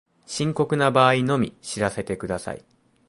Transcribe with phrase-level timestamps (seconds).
[0.25, 2.65] 深刻な場合のみ知らせてください